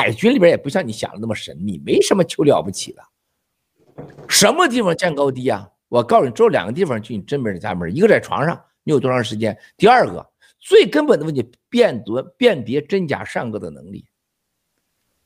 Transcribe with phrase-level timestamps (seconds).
[0.00, 3.02] 海军里边也不像你想的那么神秘，没什么求了不起的。
[4.30, 5.70] 什么地方见高低啊？
[5.88, 9.54] 我告诉你，只有两个地方进正门的家门，一个在床上，你有多长时间？
[9.76, 10.26] 第二个
[10.58, 14.06] 最根本的问题，辨别辨别真假善恶的能力，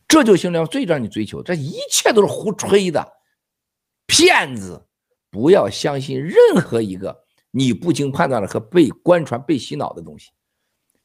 [0.08, 1.40] 这就形成最让你追求。
[1.40, 3.12] 这一切都是胡吹的，
[4.08, 4.84] 骗子！
[5.30, 10.32] 不要相信任何一个你不经判断的和被官传、被洗脑的东西。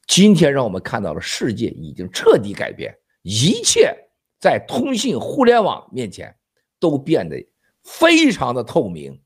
[0.08, 2.96] 今天让我们看到了世界已经彻底改变，
[3.32, 3.96] 一切
[4.40, 6.36] 在通信互联网面前
[6.80, 7.48] 都变得
[7.84, 9.22] 非常的透明。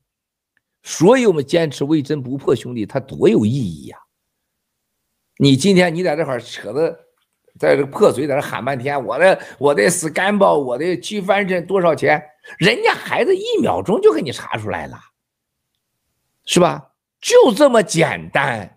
[0.82, 3.96] 所以我们坚持为真不破，兄弟，他多有意义呀！
[5.38, 6.94] 你今天你在这块扯的，
[7.58, 12.22] 在这破嘴在这喊半天，我的我的 scam 我的去翻身多少钱？
[12.58, 14.98] 人家孩子一秒钟就给你查出来了，
[16.44, 16.90] 是吧？
[17.22, 18.73] 就这么简单。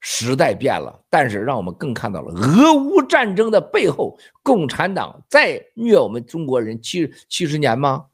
[0.00, 8.06] 时代变了，但是让我们更看到了俄乌战争的背后，共产党在虐我们中国人七七十年吗？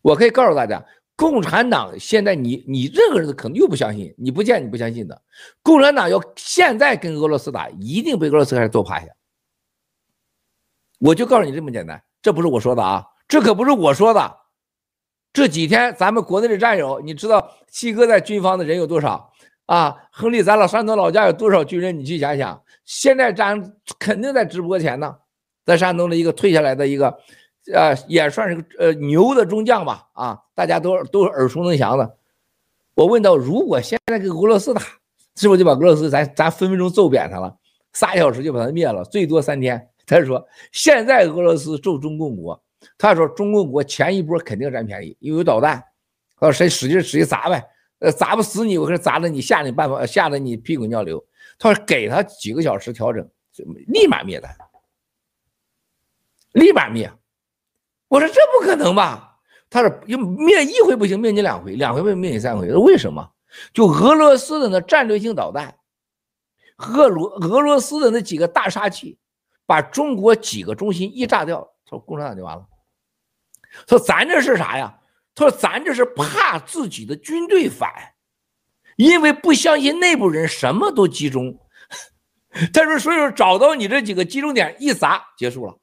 [0.00, 0.82] 我可以告诉大家，
[1.16, 5.22] 共产党现在你你任何人都可能又不相信，你不见你不相信的。
[5.62, 9.06] 共产党要现在跟俄罗斯打，一定被俄罗斯开始揍趴下。
[10.98, 14.36] 我就告诉你这么简单，这不是我说的啊，这可不是我说的。
[15.32, 19.30] 这几天咱们国内的战友，你知道七哥在军方的人有多少？
[19.68, 21.98] 啊，亨利，咱老山东老家有多少军人？
[21.98, 23.62] 你去想想，现在咱
[23.98, 25.14] 肯定在直播前呢，
[25.66, 27.14] 在山东的一个退下来的一个，
[27.74, 30.08] 呃，也算是个呃牛的中将吧。
[30.14, 32.16] 啊，大家都都是耳熟能详的。
[32.94, 34.80] 我问到，如果现在跟俄罗斯打，
[35.36, 37.54] 是不是就把俄罗斯咱咱分分钟揍扁他了？
[37.92, 39.86] 仨小时就把他灭了，最多三天。
[40.06, 42.58] 他说，现在俄罗斯揍中共国，
[42.96, 45.84] 他说中共国前一波肯定占便宜，因为有导弹，
[46.40, 47.62] 他说谁使劲使劲砸呗。
[48.00, 51.24] 呃，砸不死你，我可是砸的你吓你半跑，吓得你屁滚尿流。
[51.58, 53.28] 他说给他几个小时调整，
[53.88, 54.56] 立马灭单，
[56.52, 57.12] 立马灭。
[58.06, 59.38] 我说这不可能吧？
[59.68, 62.68] 他说又灭一回不行，灭你两回，两回不行灭你三回。
[62.72, 63.32] 为什么？
[63.72, 65.74] 就俄罗斯的那战略性导弹，
[66.76, 69.18] 俄罗俄罗斯的那几个大杀器，
[69.66, 72.66] 把中国几个中心一炸掉，说共产党就完了。
[73.86, 74.97] 说咱这是啥呀？
[75.38, 77.88] 他说：“咱这是怕自己的军队反，
[78.96, 81.56] 因为不相信内部人什么都集中。
[82.74, 85.78] 他说，所以说找到你这几个集中点一砸结束了，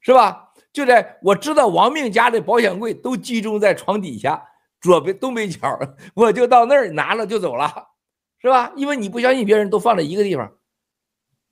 [0.00, 0.50] 是吧？
[0.72, 4.42] 就在我知道亡命家的保险柜都集中在床底下
[4.80, 5.78] 左边东北角，
[6.14, 7.86] 我就到那儿拿了就走了，
[8.42, 8.72] 是吧？
[8.74, 10.52] 因为你不相信别人都放在一个地方，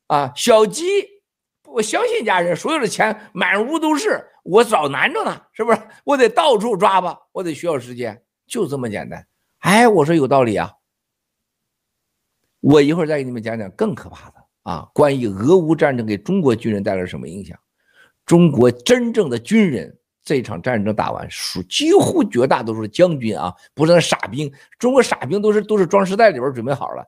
[0.08, 0.84] 啊，小鸡，
[1.66, 5.80] 我相信家人，所有的钱满屋都是。”我找难着呢，是不是？
[6.04, 9.26] 我得到处抓吧，我得需要时间，就这么简单。
[9.58, 10.72] 哎，我说有道理啊。
[12.60, 17.58] 我一会儿再给你们讲讲更可怕的啊，关于俄乌战争给中国军人带来什么影响。
[18.24, 24.52] 中国真正的军人这场战争打完，属几乎绝大多数将军啊，不是那傻兵。
[24.78, 27.04] 中国傻兵都是都是装尸袋里边准备好了。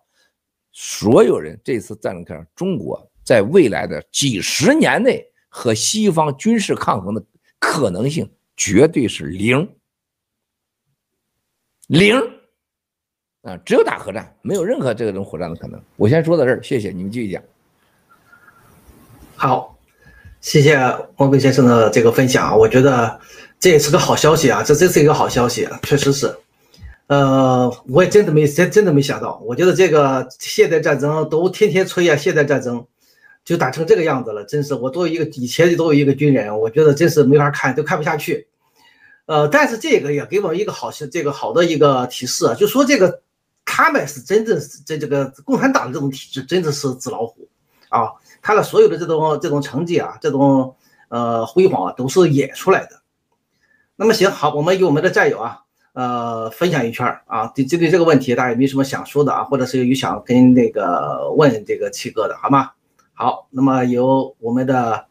[0.73, 5.25] 所有人这次战争看，中国在未来的几十年内。
[5.59, 7.21] 和西方军事抗衡的
[7.59, 9.69] 可能性绝对是零，
[11.89, 12.17] 零
[13.43, 15.83] 啊，只有打核战，没有任何这种火战的可能。
[15.97, 17.43] 我先说到这儿，谢谢你们继续讲。
[19.35, 19.77] 好，
[20.41, 20.79] 谢谢
[21.17, 23.21] 汪辉先生的这个分享啊，我觉得
[23.59, 26.33] 这也是个好消息啊，这真是一个好消息，确实是。
[27.09, 32.87] 呃，我也真的没真真的没想到，我觉得这个现代战争都天天吹啊，现代战争。
[33.49, 38.47] 就打成这个样子了，真是我作为一个以前作为一个军人，我觉得真是没法看，都看不下去。
[39.25, 43.23] 呃，但是这个也给我们一个好这个好的一个提示啊，就说这个
[43.65, 47.49] 他们是真正是这这个共产党的这种体制真的是纸老虎
[47.89, 50.77] 啊，他的所有的这种这种成绩啊，这种
[51.09, 53.01] 呃辉煌啊，都是演出来的。
[53.97, 55.61] 那么行好，我们与我们的战友啊，
[55.95, 62.73] 呃，分享一圈啊，对针对这个问题，大家有没有什么想说的啊，或者是有想跟那个问这个七哥的，好吗？
[63.21, 65.09] 好，那么由我们的，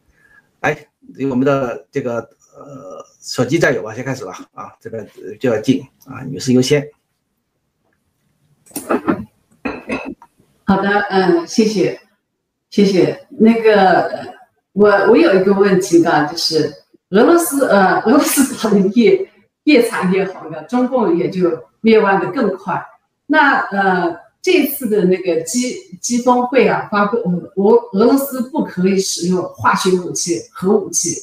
[0.62, 0.88] 哎，
[1.18, 2.20] 由我们的这个
[2.56, 5.06] 呃手机战友吧，先开始吧，啊，这个
[5.42, 6.90] 就要进啊，女士优先。
[10.64, 12.00] 好的，嗯，谢谢，
[12.70, 13.28] 谢谢。
[13.30, 14.10] 那个，
[14.72, 16.74] 我我有一个问题的，就是
[17.10, 19.30] 俄罗斯呃，俄罗斯打的越
[19.66, 22.82] 越惨越好的，中共也就灭亡的更快。
[23.26, 24.27] 那呃。
[24.48, 31.18] 这次的那个基基峰会啊，发布俄俄罗斯不可以使用化学武器、核武器。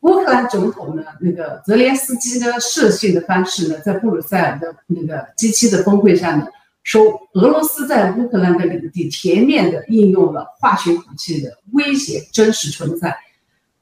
[0.00, 6.48] 乌克兰总统呢，那个泽连斯基呢，敕讯的方式呢，在布鲁塞尔的那个 G7 的峰会上呢，
[6.82, 7.02] 说
[7.32, 13.16] 俄罗斯在乌克兰的领地全面的应用了化学武器的威胁真实存在，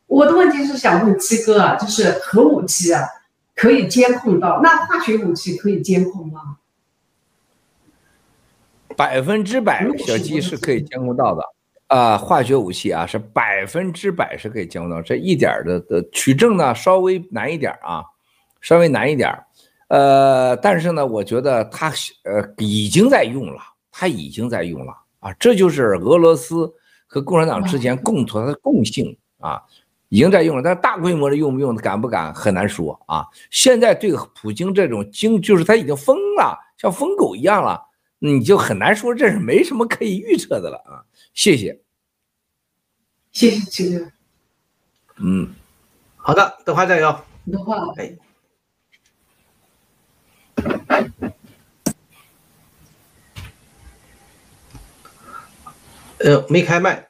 [0.07, 3.03] 我的问题是想问七哥啊，就是核武器啊
[3.57, 6.58] 可以监控到，那化学武器可以监控吗？
[8.99, 11.43] 百分之百，小鸡是可以监控到的
[11.87, 18.03] 啊、呃，化学武器啊是百分之百是可以监控到，这一点的的取证呢稍微难一点啊，
[18.61, 19.33] 稍微难一点，
[19.87, 21.93] 呃，但是呢，我觉得它
[22.25, 23.61] 呃已经在用了，
[23.93, 26.69] 它已经在用了啊，这就是俄罗斯
[27.07, 29.63] 和共产党之间共同的共性啊。
[30.11, 33.27] 已经在用了，但是大规模的用不用，敢不敢很难说啊。
[33.51, 37.79] 现在对普京这种经，就是他已经疯了，像疯狗一样了，
[38.19, 41.05] 你就很难说，这是没什么可以预测的了啊。
[41.35, 41.81] 谢谢，
[43.31, 44.11] 谢谢七哥。
[45.19, 45.55] 嗯，
[46.17, 47.25] 好的，德华加油。
[47.51, 48.17] 德华，哎，
[56.19, 57.09] 呃，没开麦。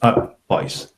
[0.00, 0.10] 啊，
[0.46, 0.94] 不好意思，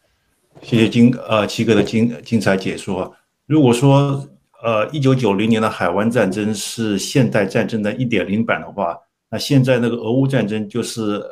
[0.62, 3.16] 谢谢金呃七哥的精精彩解说。
[3.46, 4.28] 如果说
[4.62, 8.96] 呃一九九零年的海湾战争是现代战争的一点零版的话，
[9.30, 11.22] 那现在那个俄乌战争就是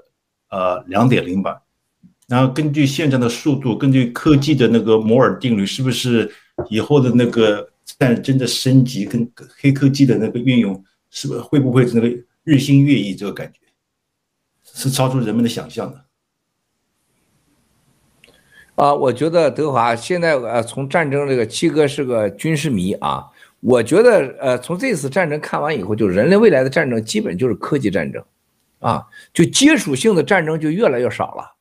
[0.50, 1.60] 呃两点零版。
[2.26, 6.30] 然后根据现在的速度，根据科技的那个摩尔定律，是不是
[6.68, 7.66] 以后的那个
[7.98, 9.26] 战争的升级跟
[9.58, 12.08] 黑科技的那个运用，是不是会不会那个
[12.44, 13.14] 日新月异？
[13.14, 13.60] 这个感觉
[14.74, 16.04] 是超出人们的想象的。
[18.78, 23.24] 啊，我觉得德华现在呃，从战争这个七哥是个军事迷啊。
[23.58, 28.22] 我觉得呃，从这次战争看完以后，就人类未来的战争基本就是科技战争，
[28.78, 29.04] 啊，
[29.34, 31.56] 就接触性的战争就越来越少了，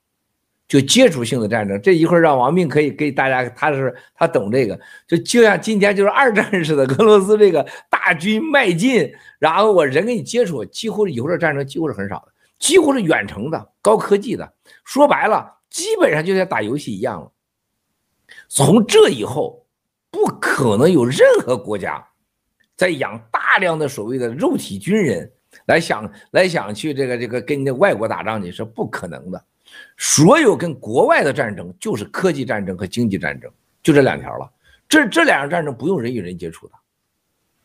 [0.68, 1.82] 就接触性的战争。
[1.82, 14.54] 这一会儿让王明可以给大家，他是他懂这个，就就像今天就是二战似的，俄罗斯这个大军迈进，然后我人跟你接触，几乎以后的战争几乎是很少的，几乎是远程的、高科技的。
[14.86, 15.56] 说白了。
[15.70, 17.32] 基本上就像打游戏一样了。
[18.48, 19.66] 从这以后，
[20.10, 22.06] 不可能有任何国家
[22.76, 25.32] 在养大量的所谓的肉体军人
[25.66, 29.44] 来想来想去这个这个跟那外国打仗去是不可能的。
[29.98, 33.52] 所有跟国外的战争就是科技战争和经济战争，
[33.84, 34.50] 就这两条了。
[34.90, 36.74] 这这两样战争不用人与人接触的，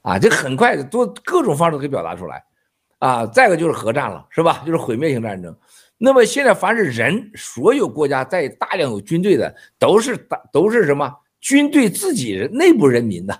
[0.03, 2.45] 啊，这很快的多各种方式都可以表达出来，
[2.99, 4.65] 啊，再一个就是核战了，是吧？
[4.67, 5.57] 就是毁灭性战争。
[6.05, 11.09] 那么现在，凡是人，所有国家在大量有军队的，都是大都是什么？
[11.41, 13.33] 军队自己人内部人民的，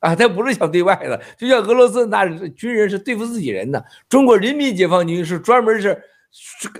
[0.00, 1.22] 啊，他不是想对外的。
[1.38, 6.02] 就像俄罗斯那军人是对付自己人的，中国人民解放军是专门是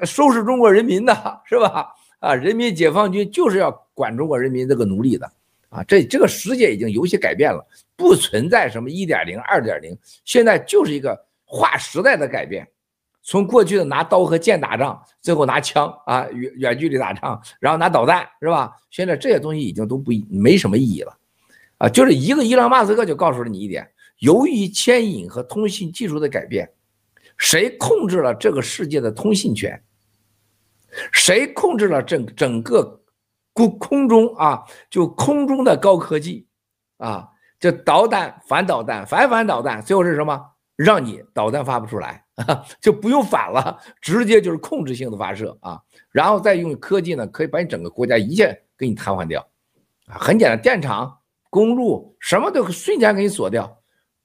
[0.02, 1.86] 收拾中国人民的，是吧？
[2.18, 5.30] 啊，人民解放军就是要管中国人民这个奴隶的，
[5.68, 12.66] 啊，这这个世界已经有些改变了，不存在什么一点零、二点零，现在就是一个划时代的改变。
[13.22, 18.74] 从过去的拿刀和剑打仗，最后拿枪啊，远远距离打仗，然后拿导弹，是吧？
[18.90, 21.16] 现在这些东西已经都不没什么意义了，
[21.78, 23.88] 啊，就是一个伊朗马斯克就告诉了你一点：
[24.18, 26.70] 由于牵引和通信技术的改变，
[27.36, 29.80] 谁控制了这个世界的通信权？
[31.12, 33.02] 谁控制了整整个
[33.52, 34.64] 空空中啊？
[34.88, 36.48] 就空中的高科技
[36.96, 37.28] 啊，
[37.60, 40.40] 这导弹、反导弹、反反导弹，最后是什么？
[40.74, 42.24] 让你导弹发不出来。
[42.80, 45.80] 就不用反了，直接就是控制性的发射啊，
[46.10, 49.40] 然后再用科技呢，可以把你整个国家一切给你瘫痪掉，
[50.06, 51.16] 啊，很简单，电厂、
[51.48, 53.78] 公路什么都瞬间给你锁掉，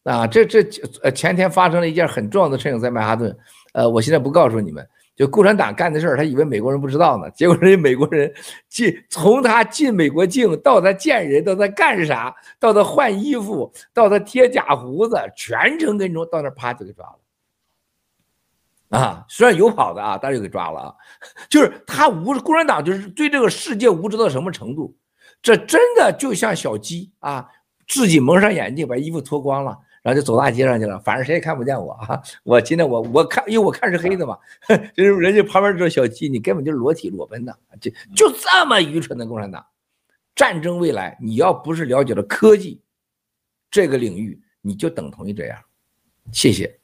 [0.04, 0.64] 啊，这这
[1.04, 3.36] 呃前天发生了一件很重要的事情在曼哈顿，
[3.74, 8.32] 呃，我现在不告诉你们，就共产党干的事儿，他以为美国人不知道呢，结果人家美国人
[8.70, 17.20] 进从他进美国境到他见人，到他干啥，到他换衣服，到他贴假胡子，全程跟踪到那啪就给抓了。
[18.96, 20.96] 啊，虽然有跑的啊，但是又给抓了啊，
[21.50, 24.96] 就是他无共产党就是对这个世界无知到什么程度，
[25.42, 27.48] 这真的就像小鸡啊，
[27.88, 32.22] 自己蒙上眼睛，把衣服脱光了，然后就走大街上去了，反正谁也看不见我啊。
[32.44, 34.38] 我今天我我看，因为我看是黑的嘛，
[34.96, 39.66] 就是人家旁边这小鸡，你根本就是裸体裸奔的，就就这么愚蠢的共产党。
[40.36, 42.82] 战争未来，你要不是了解了科技
[43.72, 45.58] 这个领域，你就等同于这样。
[46.34, 46.78] 谢谢。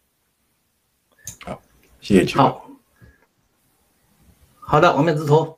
[1.44, 1.62] 好。
[2.02, 2.36] 谢谢。
[2.36, 2.68] 好，
[4.60, 5.58] 好的，王面之徒。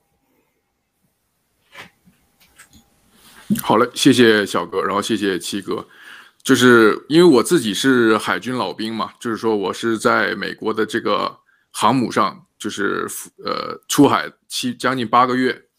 [3.62, 5.88] 好嘞，谢谢小哥，然后谢谢七哥。
[6.44, 11.40] 就是因为我自己是海军老兵嘛，就是说我是在美国的这个
[11.72, 13.08] 航母上，就是
[13.46, 15.70] 呃出海七将近八个月。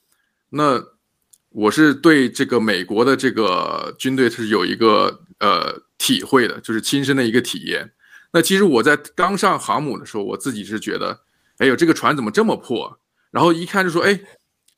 [0.49, 0.83] 那
[1.51, 7.93] 我是对这个美国的这个军队是有一个呃体会的，就是亲身的一个体验。
[8.35, 11.21] 那其实我在刚上航母的时候，我自己是觉得，
[11.59, 12.99] 哎呦，这个船怎么这么破？
[13.31, 14.21] 然后一看就说，哎，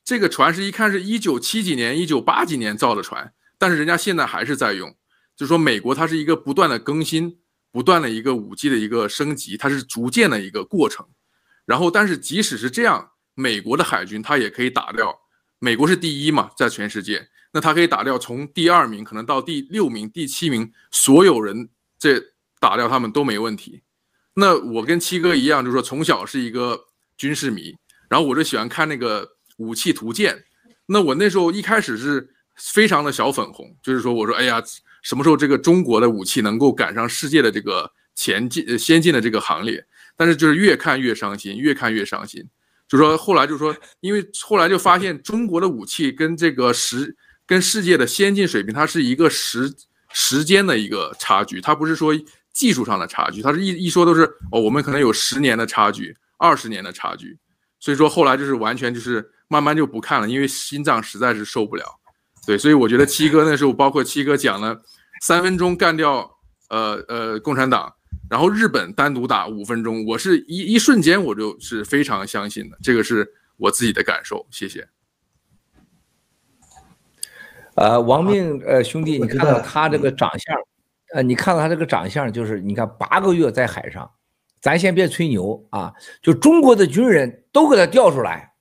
[0.03, 4.95] 这个船是一看是一九七几年、一九八几年造的船，但是人家现在还是在用。
[5.35, 7.39] 就说，美国它是一个不断的更新、
[7.71, 11.07] 不断的一个武器的一个升级，它是逐渐的一个过程。
[11.65, 15.19] 然后，但是即使是这样，美国的海军它也可以打掉。
[15.57, 22.21] 美国是第一嘛，在全世界，那它可以打掉从第二名可能到第六名、第七名所有人，这
[22.59, 23.81] 打掉他们都没问题。
[24.39, 26.85] 那我跟七哥一样，就是说从小是一个
[27.17, 27.75] 军事迷，
[28.07, 30.43] 然后我就喜欢看那个武器图鉴。
[30.85, 34.63] 那我那时候一开始是非常的小粉红，就是说我说哎呀，
[35.01, 39.83] 什么时候这个中国的武器能够赶上世界的这个前进先进的这个行列？
[40.15, 42.47] 但是就是越看越伤心，越看越伤心。
[42.87, 47.15] 就说后来就说，因为后来就发现中国的武器跟这个时
[47.47, 49.73] 跟世界的先进水平，它是一个时
[50.13, 52.13] 时间的一个差距，它不是说。
[52.57, 57.37] 技术上的差距，他是一一说都是哦，我们可能有十年的差距，二十年的差距，
[57.79, 61.85] 所以说后来就是完全就是慢慢就不看了，因为心脏实在是受不了。
[62.47, 64.81] 对，所以我觉得七哥那时候，包括七哥讲了
[65.21, 66.31] 三分钟干掉
[66.69, 67.93] 呃呃共产党，
[68.27, 74.47] 然后日本单独打五分钟，我是一一瞬间我就是非常相信的，这个是我自己的感受。
[74.49, 74.89] 谢谢。
[77.75, 80.57] 呃，王命呃兄弟，你看到他这个长相。
[81.13, 84.11] 呃，你看到他这个长相，就是你看八个月在海上，
[84.59, 88.51] 咱先别吹牛啊，就中国的军人都给他调出来，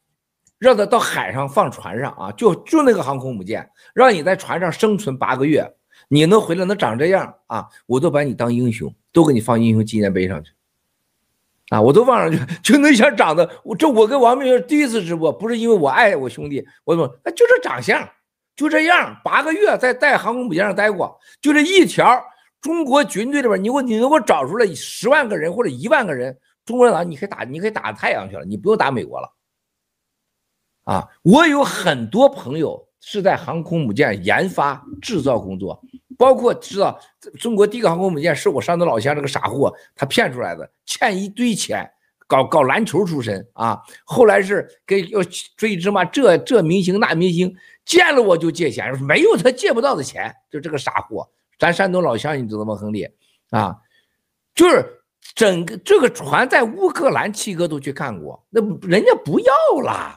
[0.59, 5.69] 让他到海上放船上啊，就就那个航空母舰，让你在船上生存八个月，
[6.07, 10.53] 你能回来能长这样啊，我都把你当英雄，都给你放英雄纪念碑上去，
[11.71, 18.09] 啊，我都放上去，就那样长得，我这我跟王明第一次直播，不是因为我爱我兄弟，我怎么，那就这长相，
[18.55, 22.23] 就这样，八个月在带航空母舰上待过，就这一条。
[22.61, 29.33] 中国军队里边，你给我你能给我找出来十万个人或者一万个人，中国人，你可以打，你可以打太阳去了，你不用打美国了。
[30.85, 35.81] 啊，我有很多朋友是在航空母舰研发制造工作，
[36.17, 36.99] 包括知道
[37.41, 41.89] 中国第一个航空母舰是我山东老乡这个傻货他骗出来的，欠一堆钱，
[42.29, 45.21] 搞搞篮球出身啊，后来是给要
[45.57, 51.29] 追什么这这明星那明星，见了我就借钱，没有他借不到的钱，就这个傻货。
[51.59, 52.75] 咱山东老乡，你知道吗？
[52.75, 53.09] 亨利
[53.51, 53.77] 啊，
[54.55, 54.85] 就是
[55.35, 60.15] 整个这个船在乌克兰，七哥都去看过，那人家不要了。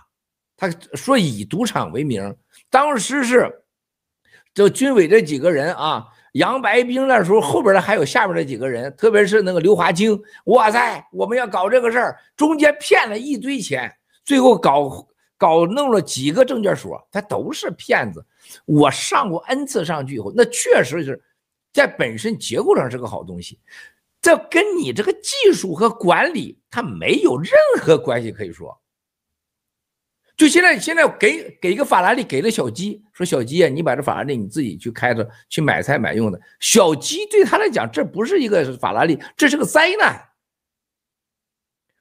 [0.58, 2.36] 他说以赌场为名，
[2.69, 3.63] 当时是
[4.53, 13.89] 这军委这几个人啊，杨白冰那时候后边的还有下边的几个人，特别是那个刘华清，哇塞，我们要搞这个事儿，中间骗了一堆钱，
[14.25, 18.25] 最后搞搞弄了几个证券所，他都是骗子。
[18.65, 21.24] 我上过 N 次上去以后，那确实是。
[21.71, 23.59] 在本身结构上是个好东西，
[24.21, 28.79] 这跟你这个技术和管理它没有任何关系可以说。
[30.35, 36.39] 就现在，现在给给一个法拉利，给了小鸡，说小鸡啊，你把这法拉利你自己去开着去买菜买用的。
[36.61, 40.29] 小鸡对他来讲，这不是一个法拉利，这是个灾难。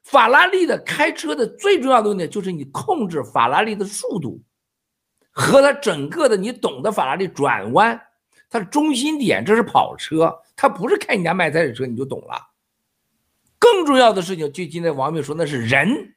[0.05, 4.41] 法拉利的开车的最重要的东西就是你控制法拉利的速度，
[5.31, 8.01] 和它整个的你懂得法拉利转弯。
[8.49, 12.49] 它的中心点，这是跑车，它不是开你家卖菜的车，你就懂了。
[13.59, 16.15] 更重要的事情，就今天王明说，那是人，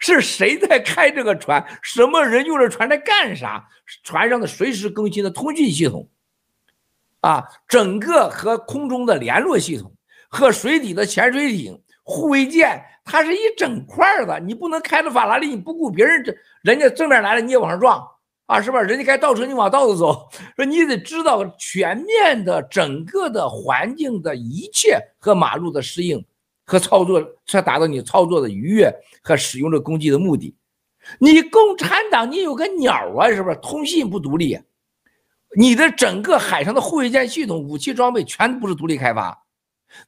[0.00, 1.64] 是谁在开这个船？
[1.82, 3.68] 什么人用这船在干啥？
[4.02, 6.08] 船上的随时更新的通讯系统，
[7.20, 9.94] 啊，整个和空中的联络系统，
[10.28, 14.40] 和水底的潜水艇、护卫舰，它是一整块的。
[14.40, 18.06] 你不能开着法拉利，你不顾别人，这人家正面来了，你也往上撞。
[18.48, 18.80] 啊，是吧？
[18.80, 20.26] 人家开倒车，你往倒着走。
[20.56, 26.24] 说你得知道全面的整个的环境的一切和马路的适应
[26.64, 28.90] 和操作，才达到你操作的愉悦
[29.22, 30.56] 和使用这工具的目的。
[31.18, 33.56] 你共产党，你有个鸟啊，是不是？
[33.56, 34.58] 通信不独立，
[35.54, 39.44] 你的整个海上的护卫舰系统、武器装备全不是独立开发，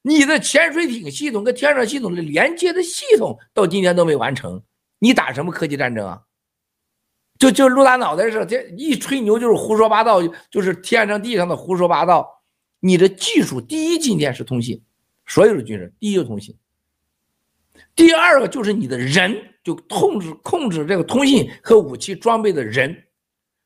[0.00, 4.62] 你的潜水艇系统跟天上系统的连接的系统到今天都没完成，
[4.98, 6.22] 你打什么科技战争啊？
[7.40, 10.20] 就就露大脑袋似的，这一吹牛就是胡说八道，
[10.50, 12.42] 就是天上地上的胡说八道。
[12.80, 14.82] 你的技术第一，今天是通信，
[15.26, 16.54] 所有的军人第一个通信，
[17.96, 23.04] 第二个就是你的人，就控制控制这个通信和武器装备的人。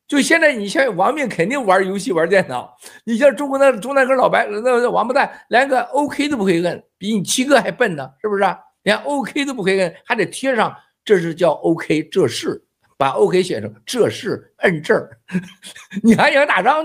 [0.06, 8.44] 就现在你像王命肯定玩游戏玩电脑，你像中国那中南哥老白那王八蛋，连个 OK 都不会摁，比你七哥还笨呢，是不是？
[8.84, 12.63] 连 OK 都不会摁，还得贴上，这是叫 OK，这是。
[12.96, 15.18] 把 OK 写成这是摁这儿，
[16.02, 16.82] 你还想打仗？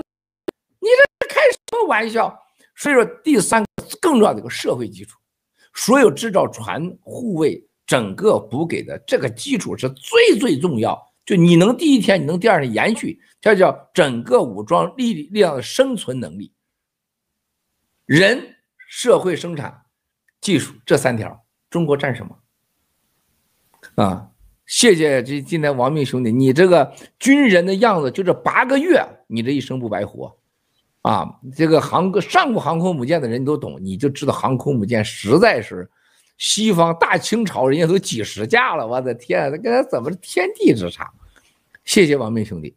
[0.80, 0.88] 你
[1.20, 2.36] 这开什么玩笑？
[2.74, 3.68] 所以说，第三个
[4.00, 5.18] 更重要的一个社会基础，
[5.74, 16.54] 所有制造船、护卫、整个补给的这个基础是最最重要，就你能第一天，你能第二天延续，这叫整个武装力力量的生存能力。
[18.06, 18.56] 人、
[18.88, 19.84] 社会、生产、
[20.40, 22.38] 技术这三条，中国占什么？
[23.96, 24.30] 啊，
[24.70, 30.32] 谢谢这今天王明兄弟，你这个军人的样子，就这八个月，你这一生不白活。
[31.02, 35.90] 啊，这个航上过航空母舰的人都懂，你就知道航空母舰实在是
[36.38, 41.10] 西方大清朝人家都几十架了，我的天，这跟他怎么天地之差？
[41.84, 42.76] 谢谢王明兄弟。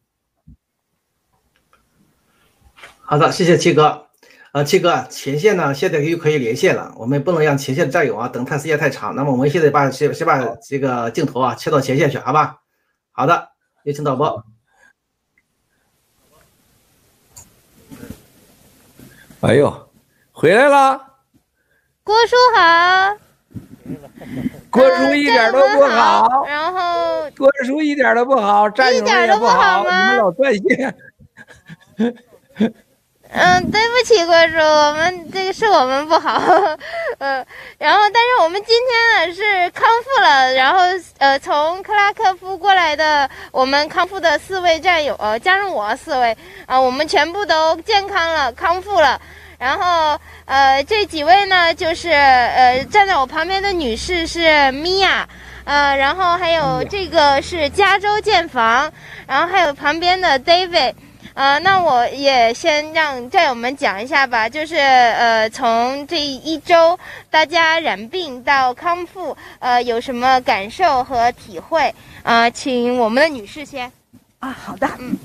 [3.01, 4.07] 好的，谢谢七哥。
[4.53, 12.57] 呃，七哥，前线呢现在又可以连线了，我们不能让前线的战友啊等待时间太长，那么我们现在把先先把这个镜头啊切到前线去，好吧？
[13.11, 13.49] 好的，
[13.83, 14.45] 有请导播。
[19.41, 19.89] 哎呦，
[20.31, 21.01] 回来了，
[22.03, 23.17] 郭叔好，
[24.69, 30.03] 郭叔一点都不好，好然后郭叔一点都不好，战友也不好，不好吗？
[30.03, 30.95] 你们老断线。
[33.35, 36.39] 嗯，对不起，郭叔，我们这个是我们不好，
[37.17, 37.43] 呃，
[37.79, 40.81] 然后但是我们今天呢是康复了，然后
[41.17, 46.31] 呃从克拉科夫过来的我们康复的四位战友，呃加上我四位
[46.67, 49.19] 啊、呃，我们全部都健康了，康复了，
[49.57, 55.27] 然后呃这几位呢就是呃站在我旁边的女士是米娅，
[55.65, 58.93] 呃然后还有这个是加州建房，
[59.25, 60.93] 然后还有旁边的 David。
[61.33, 66.97] 呃，那我也先让战友们讲一下吧，就是呃，从这一周
[67.29, 71.87] 大家染病到康复，呃，有什么感受和体会？
[72.21, 73.91] 啊、呃，请我们的女士先。
[74.39, 75.17] 啊，好的，嗯，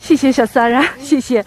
[0.00, 1.44] 谢谢小三啊，谢谢。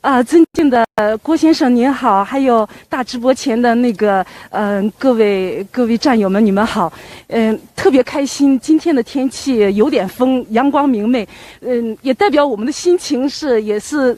[0.00, 0.86] 啊，尊敬的
[1.22, 6.92] 郭先生您好，还有大直播前的那个嗯、呃、各位各位战友们，你们好，
[7.26, 11.26] 嗯、呃，特别开心，今天的天气有点风，阳光明媚，
[11.60, 14.16] 嗯、呃，也代表我们的心情是也是，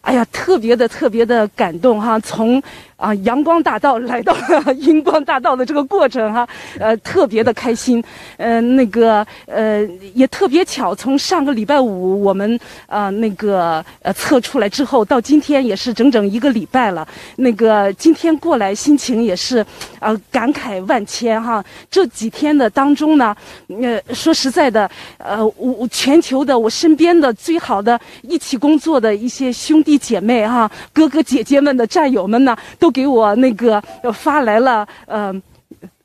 [0.00, 2.62] 哎呀，特别的特别的感动哈，从。
[3.02, 8.00] 啊，阳光大道来到了 阴光大道的这个过程哈，呃，特别的开心，
[8.36, 9.82] 呃，那个呃
[10.14, 17.04] 也特别巧，从上个礼拜五我们、呃、那个呃测出来之后，到今天也是整整一个礼拜了。
[17.34, 19.66] 那个今天过来心情也是、
[19.98, 21.64] 呃、感慨万千哈。
[21.90, 23.34] 这几天的当中呢，
[23.66, 24.88] 呃说实在的，
[25.18, 32.91] 呃我全球的我身边的最好的一起工作的一些兄弟姐妹哈，哥哥姐姐们的战友们呢都。
[32.92, 35.34] 给我那个发来了，呃。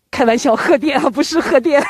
[0.10, 1.82] 开玩笑，贺电啊，不是贺电，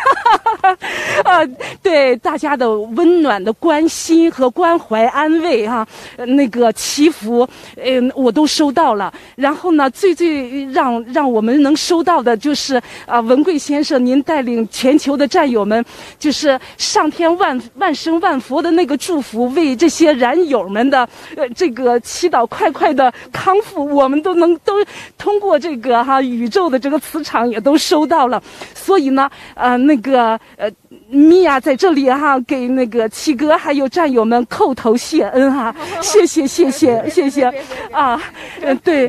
[1.23, 1.45] 啊，
[1.81, 5.77] 对大家的温暖的关心和关怀安慰哈、
[6.17, 9.13] 啊，那个祈福，嗯，我都收到了。
[9.35, 15.83] 然后呢，最最让让我们能收到的就是啊，文贵先生您带领全球的战友们，
[16.19, 24.73] 就是上天万万生万佛的那个祝福，为这些燃友们的呃这个祈祷快快的康复，我们都能都
[25.17, 28.27] 通过这个哈、宇宙的这个磁场也都收到。
[28.27, 28.41] 了，
[28.73, 30.69] 所以呢，呃，那个，呃，
[31.09, 37.45] 米娅在这里哈，给那个七哥还有战友们叩头谢恩哈， 谢谢谢谢谢谢
[37.91, 38.21] 啊，
[38.61, 39.07] 嗯，对，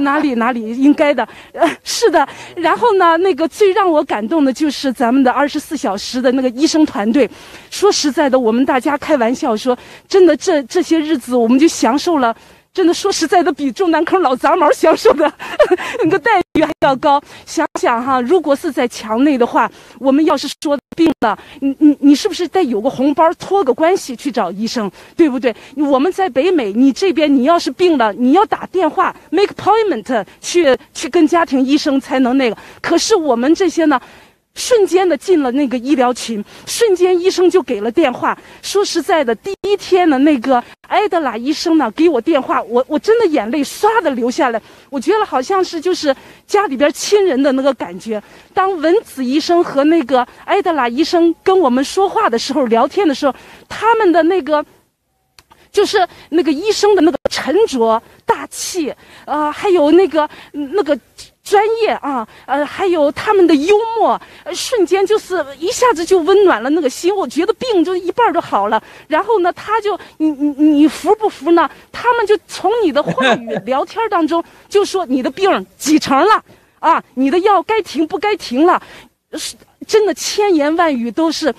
[0.00, 2.26] 哪里哪里应该的，呃，是的。
[2.56, 7.28] 然后呢，那个最让我感动的就是咱们的二十四小时的那个医生团队。
[7.70, 12.34] 说实在的，我们大家开玩笑说，真的这这些日子我们就享受了。
[12.74, 15.32] 真的说实在的，比中南坑老杂毛享受的
[16.02, 17.22] 那个待遇还要高。
[17.46, 25.54] 想想哈，如果是在墙内的话，我们要是说病了，你你你是不是得有个红包托个关系去找医生，对不对？
[25.76, 32.56] 我们在北美，你这边你要是病了，你要打电话 make appointment 去去跟家庭医生才能那个。
[32.82, 34.00] 可是我们这些呢？
[34.54, 38.36] 瞬间的进了那个医疗群，瞬间医生就给了电话。
[38.62, 44.62] 说实在的，第一天的那个艾德拉医生呢给我电话，我我真的眼泪唰的流下来。
[44.90, 46.14] 我觉得好像是就是
[46.46, 48.22] 家里边亲人的那个感觉。
[48.52, 53.34] 当文子医生和那个艾德拉医生跟我们说话的时候，聊天的时候，
[53.68, 54.64] 他们的那个
[55.72, 60.96] 就是那个医生的那个沉着大气，呃，还有那个那个。
[61.44, 67.14] 专业啊，呃，还有他们的幽默，呃，瞬间就是一下子就温暖了那个心。
[67.14, 68.82] 我觉得病就一半就好了。
[69.06, 71.70] 然后呢，他就你你你服不服呢？
[71.92, 76.42] 他们就从你的话语 聊天当中就说你的病几成了
[76.80, 77.04] 啊？
[77.12, 78.82] 你的药该停不该停了？
[79.34, 79.54] 是
[79.86, 81.54] 真的千言万语都是。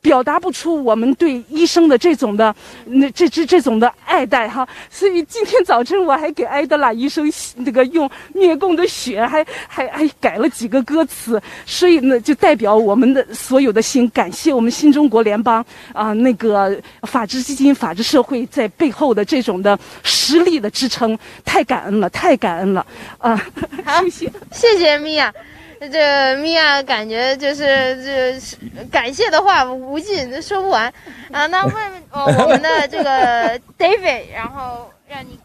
[0.00, 2.54] 表达不出我们对医生的这种的
[2.86, 4.66] 那这这这种的爱戴哈。
[4.90, 22.86] 所以今天早晨我还给埃德拉医生那个用灭共的血还还还改了几个歌词，所以呢就代表我们的所有的心，感谢我们新中国联邦啊、那个法治基金、法治社会在背后的这种的实力的支撑，太感恩了，太感恩了
[23.18, 23.36] 啊！
[23.84, 25.32] 好， 谢谢，谢谢米娅。
[25.88, 27.64] 这米娅感觉就是
[28.04, 28.38] 这
[28.90, 30.92] 感谢的话无尽，说不完
[31.32, 31.46] 啊。
[31.46, 31.74] 那问
[32.10, 35.38] 我们的这个 David，然后让你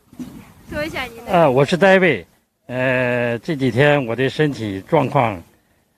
[0.69, 1.32] 说一下你的。
[1.32, 2.26] 啊，我是 David，
[2.67, 5.41] 呃，这几天我的身体状况，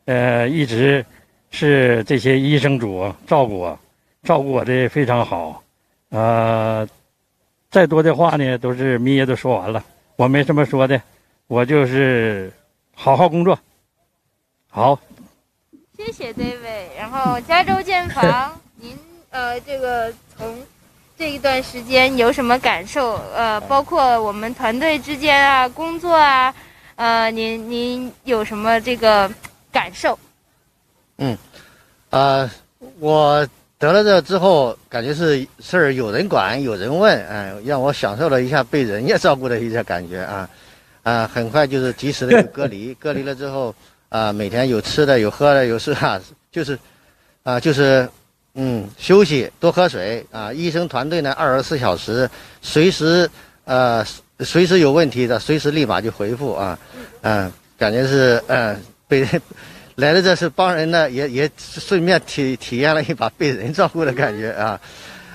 [0.06, 1.04] 呃，一直
[1.50, 3.80] 是这些医生主照顾我，
[4.24, 5.64] 照顾我的非常好。
[6.10, 6.88] 呃，
[7.72, 9.84] 再多的话呢，都是米娅都说完了，
[10.16, 11.02] 我没什么说的，
[11.48, 12.54] 我就是
[12.94, 13.58] 好好工作。
[14.78, 15.00] 好，
[15.98, 16.86] 谢谢 David。
[16.96, 18.96] 然后加州建房， 您
[19.32, 20.56] 呃，这个从
[21.18, 23.14] 这一段时间有什么感受？
[23.36, 26.54] 呃，包括我们团队之间啊，工作啊，
[26.96, 29.28] 呃，您您有什么这个
[29.72, 30.20] 感受？
[31.18, 31.36] 嗯，
[32.12, 32.48] 呃，
[33.00, 33.48] 我
[33.80, 40.48] 得了这之后，感觉是事儿有人管，有人问，哎，让我享受了一下被人家照顾的一些感觉啊，
[41.02, 43.74] 啊，很快就是及时的隔离， 隔离了之后。
[44.10, 46.20] 啊，每天有吃的，有喝的，有事啊，
[46.52, 46.80] 就是，
[47.44, 48.10] 啊，就是，
[48.56, 50.52] 嗯，休息，多喝水啊。
[50.54, 52.30] 医生团队呢，二十四小时，
[52.62, 53.30] 随时，
[53.66, 54.06] 呃，
[54.40, 56.80] 随时有问题的，随时立马就回复啊，
[57.22, 59.42] 嗯、啊，感觉是，嗯、被人
[59.96, 64.80] 来了，这是帮人呢，也也顺便体体验了一把被人照顾的感觉啊，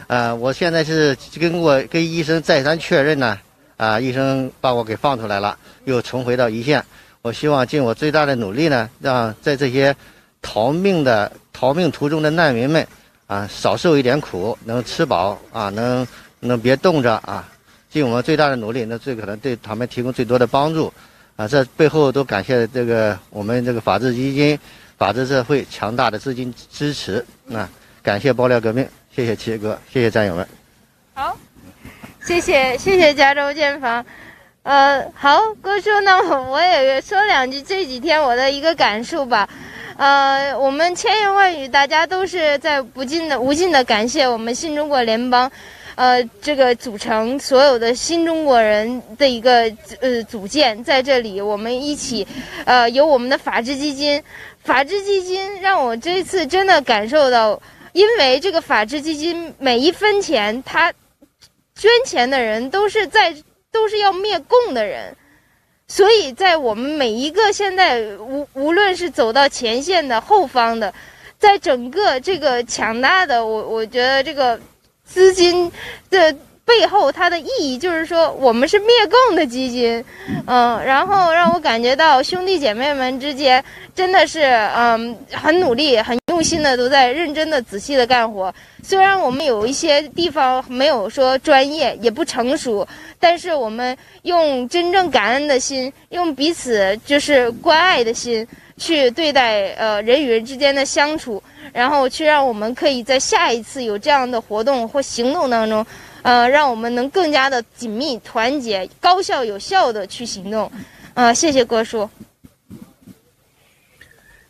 [0.06, 3.38] 啊，我现在是跟我跟医生再三确认呢，
[3.76, 6.82] 啊，医生把我给放出来了，又重回到一线。
[7.22, 9.94] 我希望尽我最大的努力呢，让在这些
[10.42, 12.84] 逃命的逃命途中的难民们
[13.28, 16.04] 啊，少受一点苦，能吃饱啊，能
[16.40, 17.48] 能别冻着啊，
[17.88, 20.92] 尽我们最大的努力，那最可能对他们提供最多的帮助
[21.36, 21.46] 啊。
[21.46, 24.58] 这背后都感谢这个我们这个法治基金、
[24.98, 27.70] 法治社会强大的资金支持啊。
[28.02, 30.44] 感谢爆料革命，谢谢七哥，谢谢战友们。
[31.14, 31.38] 好，
[32.26, 34.04] 谢谢谢谢加州建房。
[34.62, 39.48] 呃，好，哥叔，那我也说两句这几天我的一个感受吧。
[39.96, 45.50] 呃，我们千言万语，大家都是在不尽的、无尽的感谢我们新中国联邦，
[45.96, 49.62] 呃，这个组成所有的新中国人的一个
[50.00, 52.24] 呃组建在这里，我们一起，
[52.64, 54.22] 呃，有我们的法治基金，
[54.62, 57.60] 法治基金让我这次真的感受到，
[57.92, 60.92] 因为这个法治基金每一分钱，他
[61.74, 63.34] 捐钱的人都是在。
[63.72, 65.16] 都是要灭共的人，
[65.88, 70.94] 所以在我们每一个现在无无论是走到前线的、后方的，
[71.38, 74.60] 在整个这个强大的，我我觉得这个
[75.04, 75.72] 资金
[76.08, 76.36] 的。
[76.64, 80.02] 背后它的意义就是说，我们是灭共的基金，
[80.46, 83.62] 嗯，然后让我感觉到兄弟姐妹们之间
[83.94, 84.40] 真的是，
[84.76, 88.54] 嗯，很努力、很用心的都在认真的、仔细的干活。
[88.82, 92.86] 虽然我们有一些地方没有说专业，也不成熟，
[93.18, 98.46] 但是我们用真正感恩的心，用彼此就是关爱的心
[98.76, 105.84] 去对待，呃，人与人之间的相处，然后去让我们可以在下一次有这样的活动或行动当中。
[106.22, 110.70] 呃，让我们能更加的紧密、团结、高效、有效的去行动。
[111.14, 112.08] 呃，谢谢郭叔，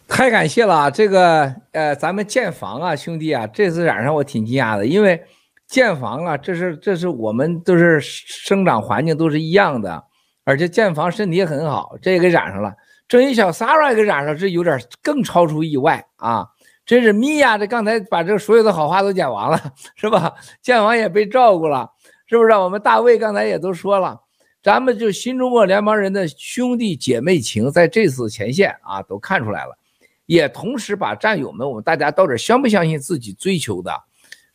[0.06, 0.90] 太感谢了。
[0.90, 5.20] 这个呃，咱们建房啊，兄弟啊，这次染上我挺惊讶的，因为
[5.66, 10.04] 建房啊，这是这是我们都是生长环境都是一样的，
[10.44, 12.74] 而且建房身体也很好，这也给染上了。
[13.08, 16.46] 正一小 Sarah 也给染上，这有点更超出意外啊。
[16.84, 20.34] 真是米娅，这刚才把这所有的好话都讲完了，是吧？
[20.60, 21.88] 建王也被照顾了，
[22.26, 22.50] 是不是？
[22.50, 24.20] 我们大卫刚才也都说了，
[24.62, 29.78] 咱们就新中国联邦人的兄弟姐妹情，在这次前线啊都看出来了，
[30.26, 33.92] 也同时把战友们，我们大家到底相不相信自己追求的，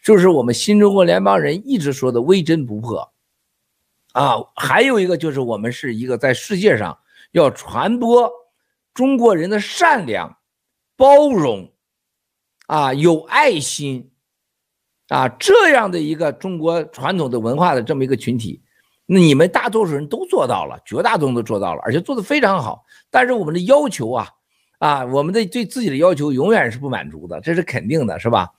[0.04, 3.10] 就是我们新中国联邦人一直说的微针不破
[4.12, 4.36] 啊。
[4.54, 6.98] 还有一个就是我们是一个在世界上
[7.32, 8.30] 要传播
[8.94, 10.38] 中国人的善良、
[10.98, 11.72] 包容。
[12.68, 14.10] 啊，有爱心，
[15.08, 18.62] 啊，这样的一个中国传统的文化的这么一个群体，
[19.06, 22.84] 那你们大多数人都做到了，绝大多数都做到了，而且做得非常好。
[23.10, 24.28] 但是我们的要求啊，
[24.80, 28.52] 啊，我们的对自己的要求永远是不满足的，这是肯定的，是吧？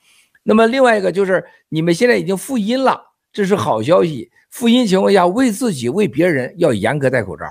[0.42, 4.30] 那么另外一个就是你们现在已经复阴了，这是好消息。
[4.48, 7.44] 复阴情况下，为自己为别人要严格戴口罩，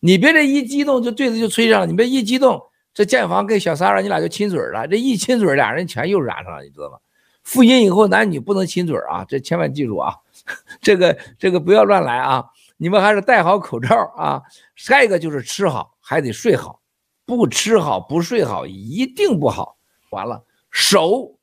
[0.00, 2.62] 你别这一激动就对着就吹上了，你别一激动。
[2.96, 6.96] 这建房跟小三儿，你俩就亲嘴了，这一亲嘴，俩人全又染上了，你知道吗？
[7.42, 10.14] 复阴以后男女不能亲嘴啊，这千万记住啊，
[10.80, 12.46] 这个这个不要乱来啊，
[12.78, 14.40] 你们还是戴好口罩啊。
[14.76, 16.80] 下一个就是吃好，还得睡好，
[17.26, 19.76] 不吃好不睡好一定不好。
[20.08, 21.38] 完了，手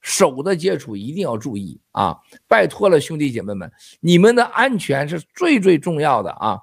[0.00, 6.58] 手的接触一定要注意啊，拜托了兄弟姐妹们，你们的安全是最最重要的啊。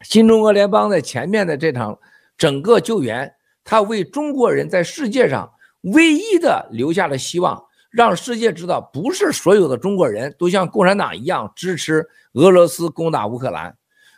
[0.00, 1.96] 新中国联邦在前面的这场
[2.36, 3.32] 整个救援，
[3.64, 5.50] 他为中国人在世界上
[5.82, 13.76] 唯一的留下了希望，让世界知道，不是所有的中国人都像共产党一样支持俄罗斯攻打乌克兰，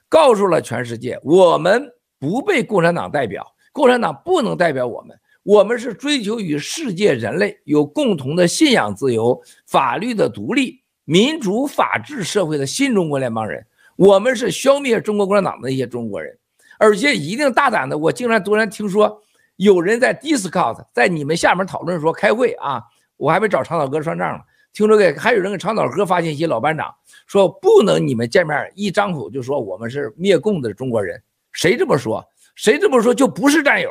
[0.09, 13.67] 告诉了全世界，我们不被共产党代表，共产党不能代表我们，我们是追求与世界人类有共同的信仰自由、法律的独立、民主法治社会的新中国联邦人。
[13.97, 16.37] 我们是消灭中国共产党的一些中国人，
[16.79, 17.97] 而且一定大胆的。
[17.97, 19.23] 我竟然突然听说
[19.57, 22.83] 有人在 Discord 在你们下面讨论说开会啊，
[23.17, 24.45] 我还没找长岛哥算账呢。
[24.73, 26.95] 听说给还有人给长岛哥发信息，老班长
[27.27, 32.27] 说不能你们见面一张口就说我们是灭共的中国人，谁这么说？
[32.55, 33.91] 谁这么说就不是战友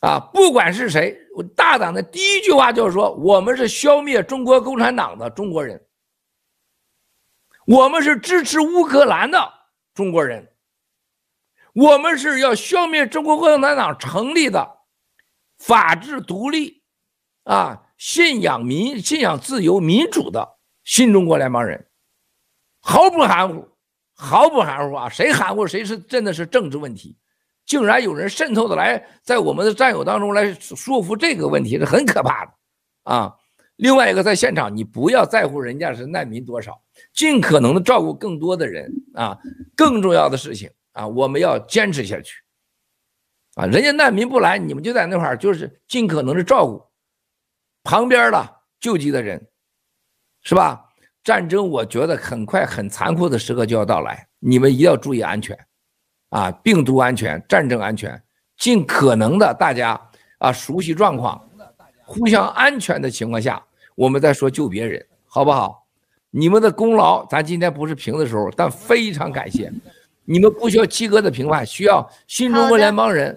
[0.00, 0.18] 啊！
[0.32, 5.82] 不管是谁，我大胆的第一句话就是说我们是消灭中国共产党的中国人。
[7.66, 9.52] 我们是支持乌克兰的
[9.94, 10.51] 中国人，
[11.72, 14.78] 我们是要消灭中国共产党成立的
[15.58, 16.82] 法治独立
[17.44, 21.86] 啊、信仰民、信仰自由、民主的新中国联邦人，
[22.80, 23.68] 毫不含糊，
[24.14, 25.08] 毫不含糊啊！
[25.08, 27.16] 谁含糊谁是真的是政治问题，
[27.64, 32.52] 竟然有人渗透的来在我们的战友当中来说服这个问题是很可怕的
[33.04, 33.34] 啊！
[33.76, 36.80] 另外一个在现场，你不要在乎人家是难民多少。
[37.14, 39.38] 尽可能的照顾更多的人啊，
[39.74, 42.34] 更重要的事情啊，我们要坚持下去
[43.54, 43.66] 啊！
[43.66, 46.82] 人家难民不来，你们就在那块儿，就是尽可能的照顾
[47.82, 49.48] 旁边的救济的人，
[50.42, 50.84] 是吧？
[51.24, 55.56] 战争我觉得很快很残酷的时刻就要到来，你们一定要注意安全
[56.30, 56.50] 啊！
[56.50, 58.20] 病毒安全、战争安全，
[58.56, 60.00] 尽可能的大家
[60.38, 61.48] 啊熟悉状况，
[62.04, 65.86] 互相安全的情况下，我们再说救别人，好不好？
[66.30, 69.72] 你们的功劳，咱今天不是评的时候，但非常感谢。
[70.24, 73.36] 你们不需要七哥的评判，需要新中国联邦人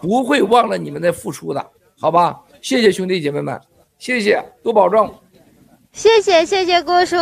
[0.00, 1.66] 不会忘了你们的付出的，
[1.98, 2.38] 好吧？
[2.62, 3.60] 谢谢兄弟姐妹们，
[3.98, 5.12] 谢谢，多保重。
[5.92, 7.16] 谢谢谢谢郭叔，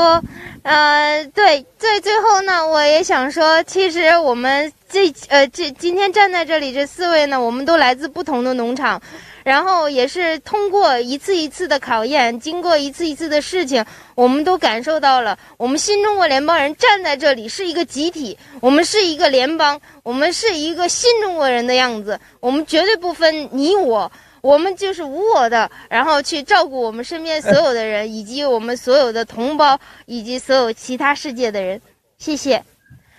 [0.62, 9.00] 呃，对，最最后呢，我也想说，其实我们这呃这今天站在这里这四位呢，我们都来自不同的农场。
[9.44, 31.82] 然后也是通过一次一次的考验，经过一次一次的事情，我们都感受到了，我们新中国联邦人站在这里是一个集体，我们是一个联邦，我们是一个新中国人的样子，我们绝对不分你我，我们就是无我的，然后去照顾我们身边所有的人，以及我们所有的同胞，以及所有其他世界的人，
[32.16, 32.64] 谢谢。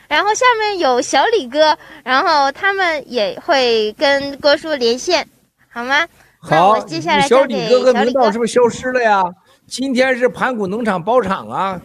[0.08, 5.28] 然后下面有小李哥，然后他们也会跟郭叔连线。
[5.76, 6.08] 好吗？
[6.40, 9.22] 好，接下来小李哥哥明道是不是消失了呀？
[9.68, 11.82] 今天是盘古农场包场啊！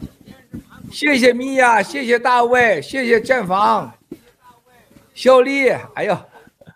[0.92, 3.92] 谢谢米娅，谢谢大卫，谢谢建房，
[5.12, 6.16] 小丽，哎呦，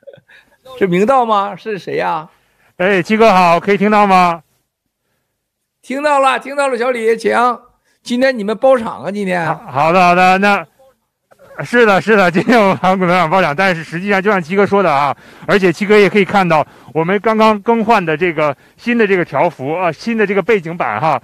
[0.77, 1.55] 是明道吗？
[1.55, 2.29] 是谁呀？
[2.79, 4.43] 哎，鸡哥好，可以听到吗？
[5.83, 7.33] 听到了，听到了，小李，请。
[8.03, 9.11] 今天你们包场啊？
[9.13, 9.47] 今天？
[9.47, 10.67] 好的，好的，那。
[11.63, 21.21] 是的，是的，今天我们盘古农场包场，但是实际上就像七哥说的啊，而且七哥也可以看到，我们刚刚更换的这个新的这个条幅啊，新的这个背景板哈，